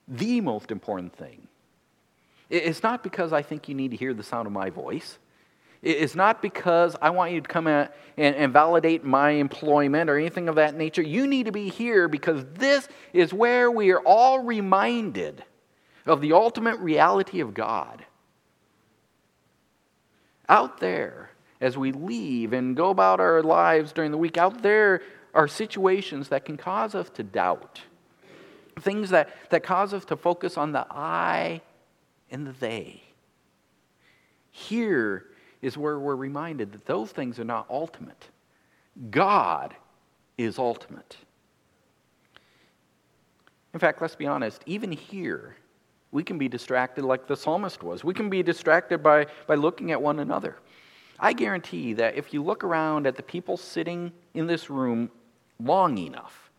[0.07, 1.49] The most important thing.
[2.51, 5.19] It's not because I think you need to hear the sound of my voice.
[5.81, 10.49] It's not because I want you to come and, and validate my employment or anything
[10.49, 11.03] of that nature.
[11.03, 15.45] You need to be here because this is where we are all reminded
[16.05, 18.05] of the ultimate reality of God.
[20.49, 25.03] Out there, as we leave and go about our lives during the week, out there
[25.35, 27.83] are situations that can cause us to doubt.
[28.81, 31.61] Things that, that cause us to focus on the I
[32.31, 33.03] and the they.
[34.51, 35.27] Here
[35.63, 38.29] is where we're reminded that those things are not ultimate.
[39.11, 39.75] God
[40.37, 41.17] is ultimate.
[43.75, 45.57] In fact, let's be honest, even here,
[46.11, 48.03] we can be distracted like the psalmist was.
[48.03, 50.57] We can be distracted by, by looking at one another.
[51.21, 55.11] I guarantee that if you look around at the people sitting in this room
[55.63, 56.51] long enough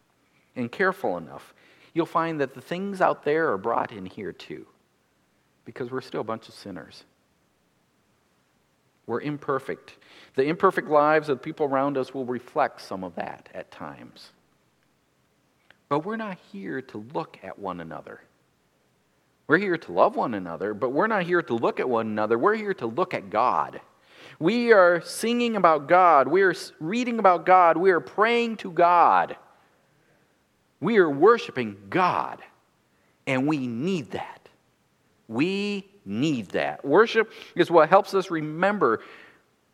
[0.56, 1.54] and careful enough,
[1.94, 4.68] you'll find that the things out there are brought in here too,
[5.66, 7.06] because we're still a bunch of sinners.
[9.10, 9.98] We're imperfect.
[10.36, 14.30] The imperfect lives of the people around us will reflect some of that at times.
[15.90, 18.22] But we're not here to look at one another.
[19.48, 22.38] We're here to love one another, but we're not here to look at one another.
[22.38, 23.82] We're here to look at God.
[24.38, 26.28] We are singing about God.
[26.28, 27.78] We are reading about God.
[27.78, 29.38] We are praying to God.
[30.80, 32.44] We are worshiping God.
[33.26, 34.50] And we need that.
[35.28, 36.84] We need that.
[36.84, 39.02] Worship is what helps us remember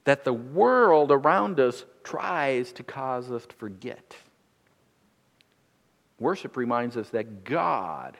[0.04, 4.16] that the world around us tries to cause us to forget.
[6.20, 8.18] Worship reminds us that God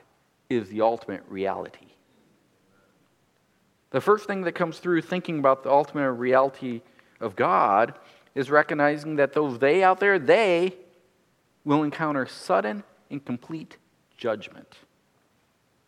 [0.50, 1.86] is the ultimate reality.
[3.90, 6.82] The first thing that comes through thinking about the ultimate reality
[7.20, 7.94] of God
[8.34, 10.74] is recognizing that those they out there, they
[11.64, 13.76] will encounter sudden and complete
[14.16, 14.78] judgment.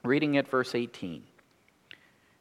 [0.04, 1.24] Reading at verse 18.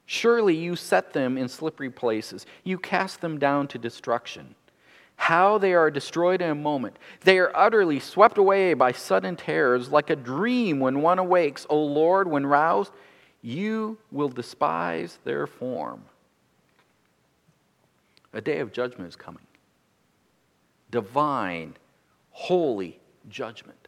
[0.10, 2.46] Surely you set them in slippery places.
[2.64, 4.56] You cast them down to destruction.
[5.18, 6.98] How they are destroyed in a moment.
[7.22, 11.68] They are utterly swept away by sudden terrors, like a dream when one awakes.
[11.70, 12.94] O Lord, when roused,
[13.42, 16.04] you will despise their form.
[18.32, 19.44] A day of judgment is coming.
[20.90, 21.76] Divine,
[22.32, 22.98] holy
[23.30, 23.87] judgment.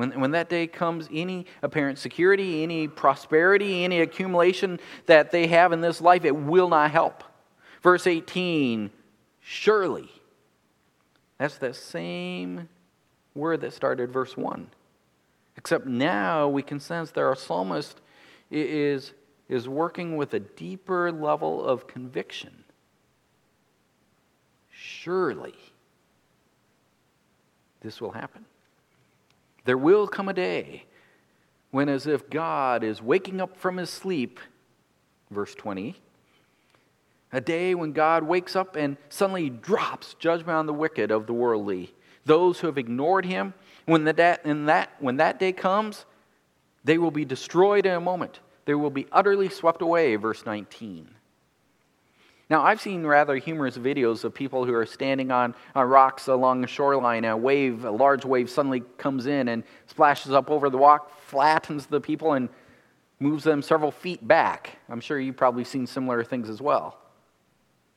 [0.00, 5.72] When, when that day comes, any apparent security, any prosperity, any accumulation that they have
[5.72, 7.22] in this life, it will not help.
[7.82, 8.90] Verse 18,
[9.40, 10.08] surely.
[11.36, 12.70] That's the same
[13.34, 14.70] word that started verse 1.
[15.58, 18.00] Except now we can sense that our psalmist
[18.50, 19.12] is,
[19.50, 22.64] is working with a deeper level of conviction.
[24.70, 25.56] Surely
[27.82, 28.46] this will happen.
[29.64, 30.84] There will come a day
[31.70, 34.40] when, as if God is waking up from his sleep,
[35.30, 35.96] verse 20,
[37.32, 41.32] a day when God wakes up and suddenly drops judgment on the wicked of the
[41.32, 41.94] worldly,
[42.24, 43.54] those who have ignored him.
[43.86, 46.04] When, the da- that, when that day comes,
[46.84, 48.40] they will be destroyed in a moment.
[48.64, 51.08] They will be utterly swept away, verse 19.
[52.50, 56.62] Now, I've seen rather humorous videos of people who are standing on, on rocks along
[56.62, 60.76] the shoreline, a wave, a large wave, suddenly comes in and splashes up over the
[60.76, 62.48] rock, flattens the people, and
[63.20, 64.78] moves them several feet back.
[64.88, 66.98] I'm sure you've probably seen similar things as well.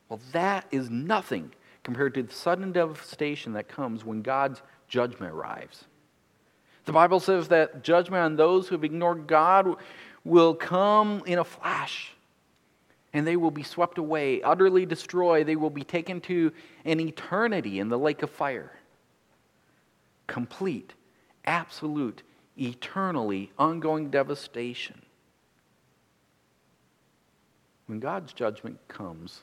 [0.08, 5.86] Well, that is nothing compared to the sudden devastation that comes when God's judgment arrives.
[6.86, 9.78] The Bible says that judgment on those who have ignored God
[10.24, 12.13] will come in a flash
[13.14, 15.46] and they will be swept away, utterly destroyed.
[15.46, 16.52] They will be taken to
[16.84, 18.72] an eternity in the lake of fire.
[20.26, 20.94] Complete,
[21.46, 22.24] absolute,
[22.58, 25.02] eternally ongoing devastation.
[27.86, 29.42] When God's judgment comes,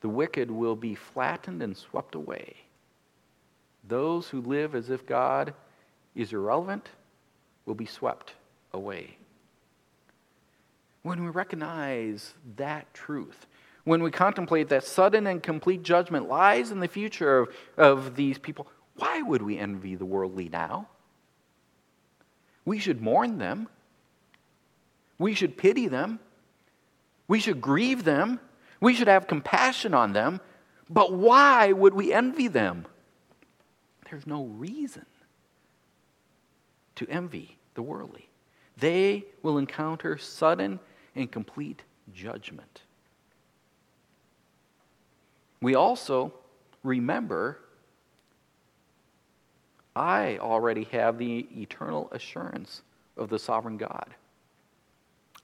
[0.00, 2.56] the wicked will be flattened and swept away.
[3.86, 5.54] Those who live as if God
[6.14, 6.88] is irrelevant
[7.66, 8.34] will be swept
[8.72, 9.16] away.
[11.02, 13.46] When we recognize that truth,
[13.84, 18.38] when we contemplate that sudden and complete judgment lies in the future of, of these
[18.38, 20.88] people, why would we envy the worldly now?
[22.64, 23.68] We should mourn them.
[25.18, 26.20] We should pity them.
[27.26, 28.38] We should grieve them.
[28.80, 30.40] We should have compassion on them.
[30.88, 32.86] But why would we envy them?
[34.08, 35.06] There's no reason
[36.96, 38.28] to envy the worldly.
[38.76, 40.78] They will encounter sudden
[41.14, 41.82] and complete
[42.14, 42.82] judgment.
[45.60, 46.32] We also
[46.82, 47.58] remember
[49.94, 52.82] I already have the eternal assurance
[53.16, 54.14] of the sovereign God.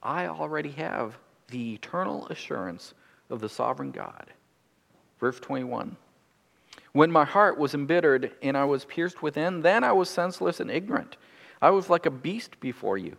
[0.02, 2.94] I already have the eternal assurance
[3.30, 4.26] of the sovereign God.
[5.20, 5.96] Verse 21
[6.92, 10.70] When my heart was embittered and I was pierced within, then I was senseless and
[10.70, 11.16] ignorant.
[11.60, 13.16] I was like a beast before you.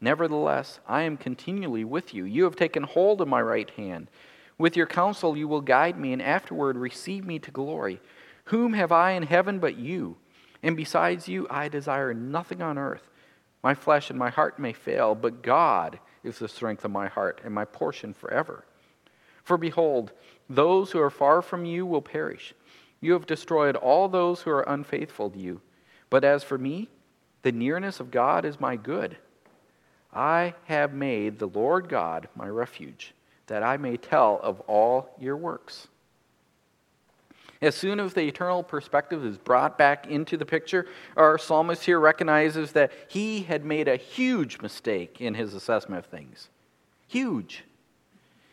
[0.00, 2.24] Nevertheless, I am continually with you.
[2.24, 4.08] You have taken hold of my right hand.
[4.58, 8.00] With your counsel you will guide me, and afterward receive me to glory.
[8.44, 10.16] Whom have I in heaven but you?
[10.62, 13.08] And besides you, I desire nothing on earth.
[13.62, 17.40] My flesh and my heart may fail, but God is the strength of my heart
[17.44, 18.64] and my portion forever.
[19.42, 20.12] For behold,
[20.48, 22.54] those who are far from you will perish.
[23.00, 25.60] You have destroyed all those who are unfaithful to you.
[26.10, 26.88] But as for me,
[27.42, 29.16] the nearness of God is my good.
[30.16, 33.12] I have made the Lord God my refuge,
[33.48, 35.88] that I may tell of all your works.
[37.60, 40.86] As soon as the eternal perspective is brought back into the picture,
[41.16, 46.10] our psalmist here recognizes that he had made a huge mistake in his assessment of
[46.10, 46.48] things.
[47.08, 47.64] Huge.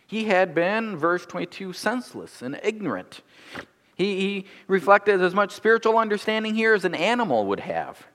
[0.05, 3.21] He had been, verse 22, senseless and ignorant.
[3.95, 8.05] He, he reflected as much spiritual understanding here as an animal would have.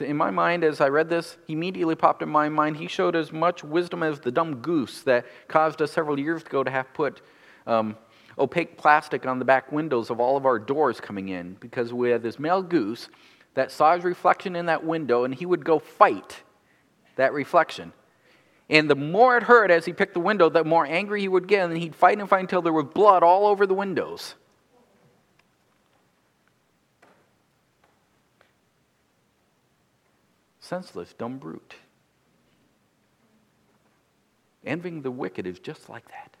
[0.00, 3.14] In my mind, as I read this, he immediately popped in my mind, he showed
[3.14, 6.92] as much wisdom as the dumb goose that caused us several years ago to have
[6.94, 7.20] put
[7.66, 7.96] um,
[8.38, 12.10] opaque plastic on the back windows of all of our doors coming in because we
[12.10, 13.08] had this male goose
[13.54, 16.42] that saw his reflection in that window and he would go fight
[17.16, 17.92] that reflection.
[18.70, 21.48] And the more it hurt as he picked the window, the more angry he would
[21.48, 24.36] get, and he'd fight and fight until there was blood all over the windows.
[30.70, 31.74] Senseless, dumb brute.
[34.64, 36.36] Envying the wicked is just like that.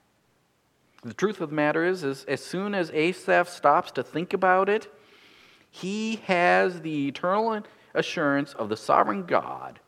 [1.02, 4.68] The truth of the matter is, is as soon as Asaph stops to think about
[4.68, 4.86] it,
[5.68, 9.80] he has the eternal assurance of the sovereign God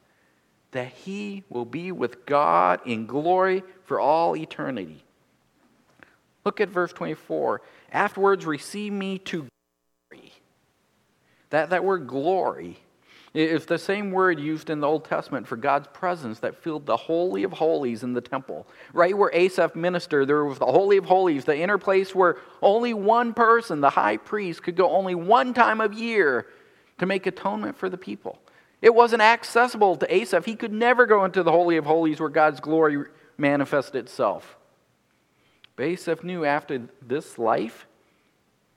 [0.73, 5.05] that he will be with God in glory for all eternity.
[6.45, 7.63] Look at verse 24.
[7.93, 9.47] Afterwards, receive me to
[10.11, 10.33] glory.
[11.51, 12.81] That, that word glory
[13.35, 16.97] it's the same word used in the Old Testament for God's presence that filled the
[16.97, 18.67] Holy of Holies in the temple.
[18.93, 22.93] Right where Asaph ministered, there was the Holy of Holies, the inner place where only
[22.93, 26.47] one person, the high priest, could go only one time of year
[26.99, 28.39] to make atonement for the people.
[28.83, 30.45] It wasn't accessible to Asaph.
[30.45, 33.05] He could never go into the Holy of Holies where God's glory
[33.39, 34.59] manifested itself.
[35.77, 37.87] But Asaph knew after this life,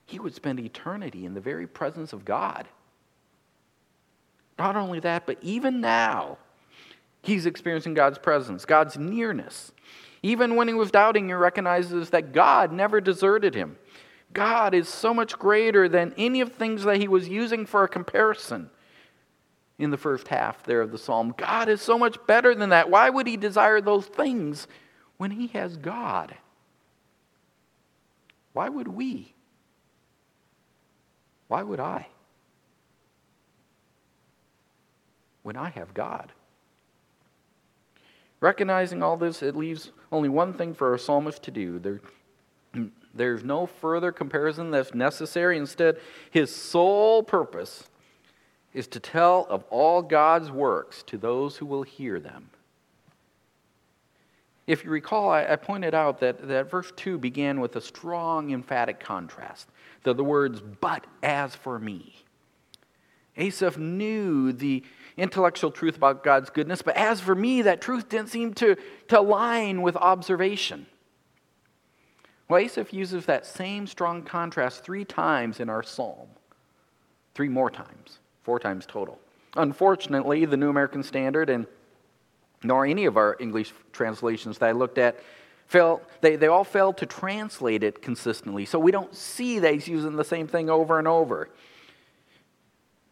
[0.06, 2.66] he would spend eternity in the very presence of God.
[4.58, 6.38] Not only that, but even now,
[7.22, 9.72] he's experiencing God's presence, God's nearness.
[10.22, 13.76] Even when he was doubting, he recognizes that God never deserted him.
[14.32, 17.84] God is so much greater than any of the things that he was using for
[17.84, 18.70] a comparison
[19.78, 21.34] in the first half there of the psalm.
[21.36, 22.90] God is so much better than that.
[22.90, 24.66] Why would he desire those things
[25.18, 26.34] when he has God?
[28.52, 29.34] Why would we?
[31.48, 32.08] Why would I?
[35.46, 36.32] When I have God.
[38.40, 41.78] Recognizing all this, it leaves only one thing for a psalmist to do.
[41.78, 42.00] There,
[43.14, 45.56] there's no further comparison that's necessary.
[45.56, 46.00] Instead,
[46.32, 47.88] his sole purpose
[48.74, 52.50] is to tell of all God's works to those who will hear them.
[54.66, 58.50] If you recall, I, I pointed out that, that verse 2 began with a strong,
[58.50, 59.68] emphatic contrast.
[60.02, 62.25] The, the words, but as for me.
[63.36, 64.82] Asaph knew the
[65.16, 68.76] intellectual truth about God's goodness, but as for me, that truth didn't seem to,
[69.08, 70.86] to align with observation.
[72.48, 76.28] Well, Asaph uses that same strong contrast three times in our psalm.
[77.34, 79.18] Three more times, four times total.
[79.56, 81.66] Unfortunately, the New American Standard and
[82.62, 85.20] nor any of our English translations that I looked at
[85.66, 88.64] fail, they, they all failed to translate it consistently.
[88.64, 91.48] So we don't see that he's using the same thing over and over.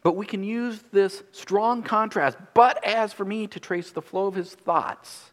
[0.05, 4.27] But we can use this strong contrast, but as for me, to trace the flow
[4.27, 5.31] of his thoughts.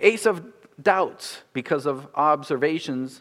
[0.00, 0.40] Asaph
[0.80, 3.20] doubts because of observations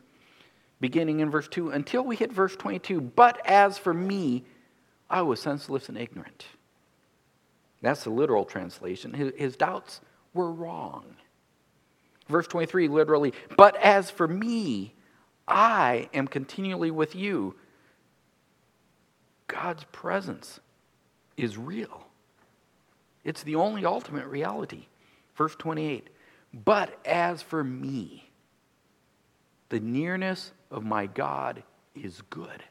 [0.80, 3.02] beginning in verse 2 until we hit verse 22.
[3.02, 4.46] But as for me,
[5.10, 6.46] I was senseless and ignorant.
[7.82, 9.14] That's the literal translation.
[9.14, 10.00] His, his doubts
[10.34, 11.04] were wrong.
[12.30, 14.94] Verse 23 literally, but as for me,
[15.46, 17.56] I am continually with you.
[19.48, 20.62] God's presence
[21.42, 22.06] is real.
[23.24, 24.86] It's the only ultimate reality.
[25.36, 26.10] Verse 28
[26.54, 28.30] But as for me,
[29.70, 31.64] the nearness of my God
[31.96, 32.64] is good.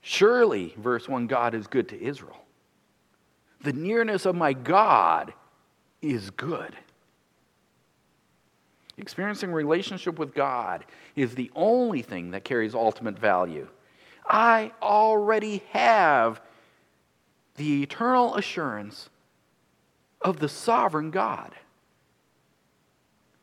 [0.00, 2.42] Surely, verse 1, God is good to Israel.
[3.62, 5.34] The nearness of my God
[6.00, 6.76] is good.
[8.96, 13.68] Experiencing relationship with God is the only thing that carries ultimate value.
[14.28, 16.40] I already have
[17.56, 19.08] the eternal assurance
[20.20, 21.54] of the sovereign God.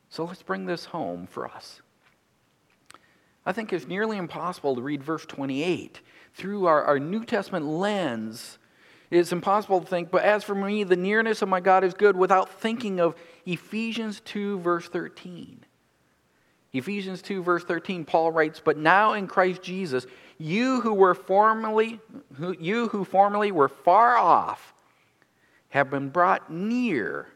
[0.09, 1.81] So let's bring this home for us.
[3.45, 5.99] I think it's nearly impossible to read verse 28
[6.33, 8.57] through our, our New Testament lens.
[9.11, 12.15] It's impossible to think, but as for me, the nearness of my God is good
[12.15, 13.15] without thinking of
[13.45, 15.63] Ephesians 2, verse 13.
[16.73, 20.05] Ephesians 2, verse 13, Paul writes, But now in Christ Jesus,
[20.37, 21.99] you who were formerly,
[22.35, 24.73] who, you who formerly were far off,
[25.69, 27.27] have been brought near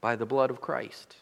[0.00, 1.16] by the blood of Christ.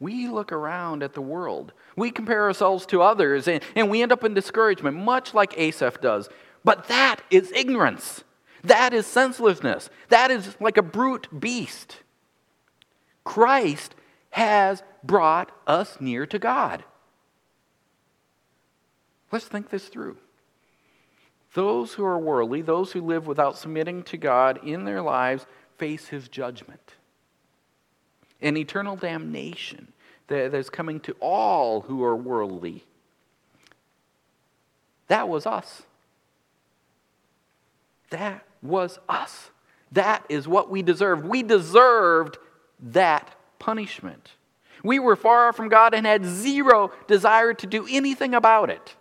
[0.00, 1.72] We look around at the world.
[1.96, 6.00] We compare ourselves to others, and, and we end up in discouragement, much like Asaph
[6.00, 6.28] does.
[6.64, 8.22] But that is ignorance.
[8.64, 9.90] That is senselessness.
[10.08, 11.96] That is like a brute beast.
[13.24, 13.94] Christ
[14.30, 16.84] has brought us near to God.
[19.30, 20.16] Let's think this through.
[21.54, 26.08] Those who are worldly, those who live without submitting to God in their lives, face
[26.08, 26.94] his judgment
[28.40, 29.92] and eternal damnation
[30.28, 32.84] that is coming to all who are worldly.
[35.08, 35.82] That was us.
[38.10, 39.50] That was us.
[39.92, 41.24] That is what we deserved.
[41.24, 42.36] We deserved
[42.80, 44.32] that punishment.
[44.84, 48.94] We were far from God and had zero desire to do anything about it.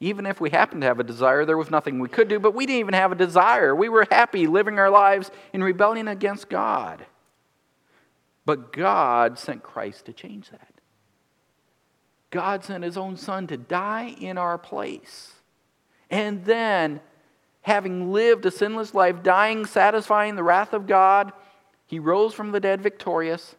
[0.00, 2.54] Even if we happened to have a desire, there was nothing we could do, but
[2.54, 3.74] we didn't even have a desire.
[3.74, 7.06] We were happy living our lives in rebellion against God.
[8.44, 10.68] But God sent Christ to change that.
[12.30, 15.32] God sent his own son to die in our place.
[16.10, 17.00] And then,
[17.62, 21.32] having lived a sinless life, dying, satisfying the wrath of God,
[21.86, 23.54] he rose from the dead victorious.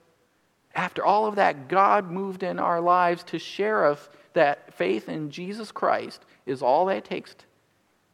[0.76, 5.32] After all of that, God moved in our lives to share us that faith in
[5.32, 7.36] Jesus Christ is all that takes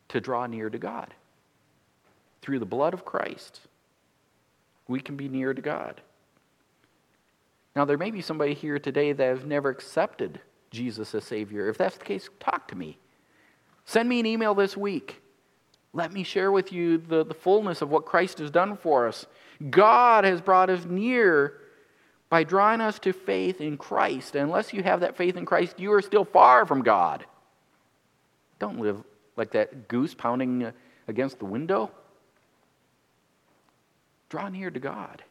[0.09, 1.13] to draw near to God.
[2.41, 3.61] Through the blood of Christ,
[4.87, 6.01] we can be near to God.
[7.75, 10.39] Now, there may be somebody here today that has never accepted
[10.71, 11.69] Jesus as Savior.
[11.69, 12.97] If that's the case, talk to me.
[13.85, 15.21] Send me an email this week.
[15.93, 19.25] Let me share with you the, the fullness of what Christ has done for us.
[19.69, 21.59] God has brought us near
[22.29, 24.35] by drawing us to faith in Christ.
[24.35, 27.25] And unless you have that faith in Christ, you are still far from God.
[28.59, 29.03] Don't live
[29.35, 30.71] like that goose pounding uh,
[31.07, 31.91] against the window.
[34.29, 35.23] Draw near to God.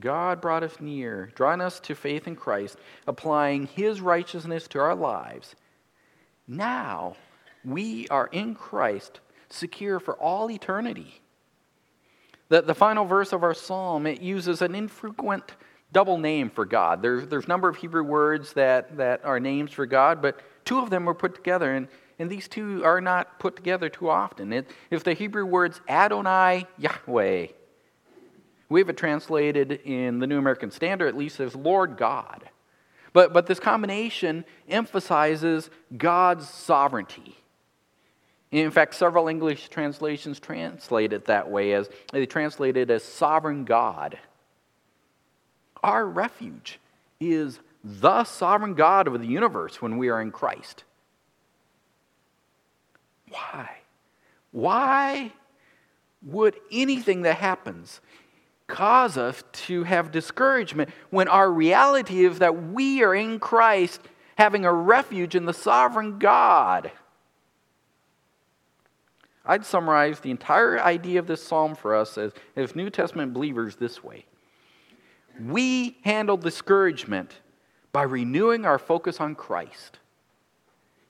[0.00, 4.94] God brought us near, drawing us to faith in Christ, applying His righteousness to our
[4.94, 5.54] lives.
[6.48, 7.16] Now
[7.64, 9.20] we are in Christ,
[9.50, 11.20] secure for all eternity.
[12.48, 15.54] The, the final verse of our psalm, it uses an infrequent
[15.92, 17.02] double name for God.
[17.02, 20.78] There's, there's a number of Hebrew words that, that are names for God, but two
[20.78, 21.88] of them were put together, and,
[22.18, 24.52] and these two are not put together too often.
[24.52, 27.48] It, if the Hebrew words Adonai Yahweh,
[28.68, 32.48] we have it translated in the New American Standard at least as Lord God.
[33.12, 37.36] But, but this combination emphasizes God's sovereignty.
[38.50, 43.64] In fact, several English translations translate it that way as they translate it as sovereign
[43.64, 44.18] God.
[45.82, 46.78] Our refuge
[47.20, 50.84] is the sovereign God of the universe when we are in Christ.
[53.28, 53.70] Why?
[54.52, 55.32] Why
[56.22, 58.00] would anything that happens
[58.68, 64.00] cause us to have discouragement when our reality is that we are in Christ
[64.36, 66.92] having a refuge in the sovereign God?
[69.44, 73.74] I'd summarize the entire idea of this psalm for us as, as New Testament believers
[73.74, 74.26] this way
[75.40, 77.32] we handle discouragement
[77.92, 79.98] by renewing our focus on Christ.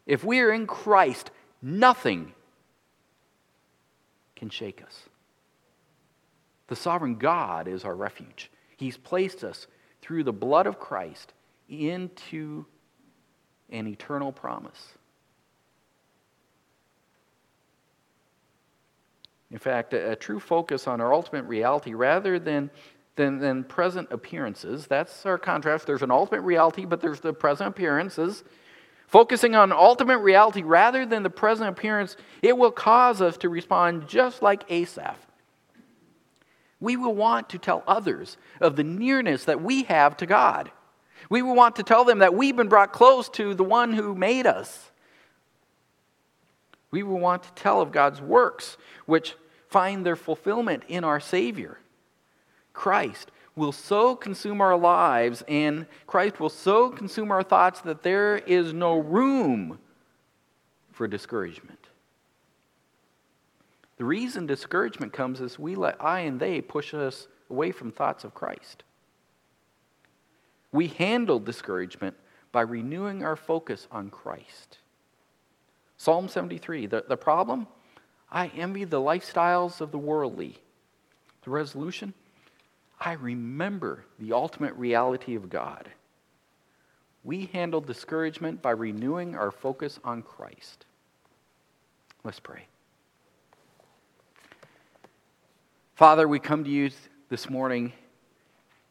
[0.06, 2.32] If we are in Christ, nothing
[4.36, 5.08] can shake us.
[6.66, 8.50] The sovereign God is our refuge.
[8.76, 9.66] He's placed us
[10.00, 11.32] through the blood of Christ
[11.68, 12.66] into
[13.70, 14.94] an eternal promise.
[19.52, 22.70] In fact, a, a, true focus on our ultimate reality rather than
[23.16, 24.86] than, than present appearances.
[24.86, 25.86] That's our contrast.
[25.86, 28.44] There's an ultimate reality, but there's the present appearances.
[29.06, 34.08] Focusing on ultimate reality rather than the present appearance, it will cause us to respond
[34.08, 35.18] just like Asaph.
[36.80, 40.70] We will want to tell others of the nearness that we have to God.
[41.28, 44.14] We will want to tell them that we've been brought close to the one who
[44.14, 44.90] made us.
[46.90, 49.34] We will want to tell of God's works, which
[49.68, 51.78] find their fulfillment in our Savior.
[52.72, 58.38] Christ will so consume our lives and Christ will so consume our thoughts that there
[58.38, 59.78] is no room
[60.90, 61.78] for discouragement.
[63.98, 68.24] The reason discouragement comes is we let I and they push us away from thoughts
[68.24, 68.82] of Christ.
[70.72, 72.16] We handle discouragement
[72.50, 74.78] by renewing our focus on Christ.
[75.98, 77.66] Psalm 73 the, the problem?
[78.30, 80.56] I envy the lifestyles of the worldly.
[81.44, 82.14] The resolution?
[83.05, 85.88] I remember the ultimate reality of God.
[87.24, 90.86] We handle discouragement by renewing our focus on Christ.
[92.22, 92.66] Let's pray.
[95.96, 96.90] Father, we come to you
[97.28, 97.92] this morning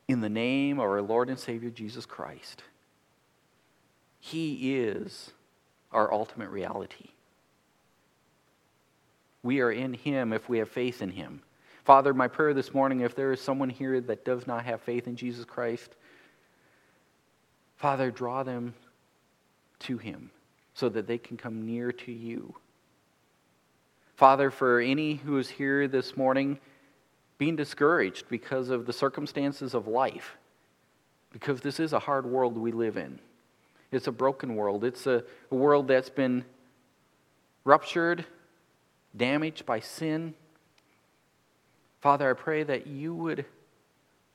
[0.10, 2.64] in the name of our Lord and Savior Jesus Christ.
[4.20, 5.32] He is
[5.94, 7.12] our ultimate reality.
[9.42, 11.44] We are in Him if we have faith in Him.
[11.84, 15.08] Father, my prayer this morning, if there is someone here that does not have faith
[15.08, 15.96] in Jesus Christ,
[17.78, 18.76] Father, draw them
[19.80, 20.30] to Him
[20.74, 22.56] so that they can come near to you.
[24.16, 26.60] Father, for any who is here this morning
[27.40, 30.38] being discouraged because of the circumstances of life,
[31.34, 33.20] because this is a hard world we live in.
[33.92, 34.84] It's a broken world.
[34.84, 36.46] It's a, world that's been
[37.64, 38.26] ruptured,
[39.18, 40.36] damaged by sin,
[42.02, 43.46] Father, I pray that you would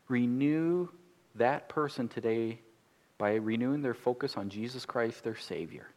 [0.09, 0.89] renew
[1.35, 2.61] that person today
[3.19, 5.89] by renewing their focus on Jesus Christ, their Savior.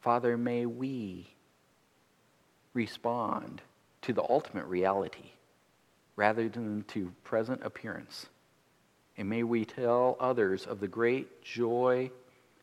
[0.00, 1.28] Father, may we
[2.72, 3.60] respond
[4.02, 5.32] to the ultimate reality
[6.16, 8.26] rather than to present appearance.
[9.18, 12.10] And may we tell others of the great joy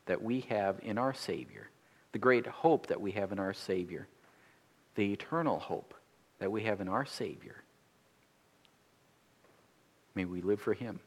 [0.07, 1.69] that we have in our Savior,
[2.11, 4.07] the great hope that we have in our Savior
[4.95, 5.93] the eternal hope
[6.39, 7.63] that we have in our Savior.
[10.15, 10.99] May we live for Him.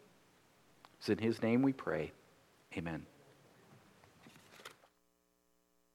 [0.98, 2.12] It's in His name we pray.
[2.76, 3.06] Amen.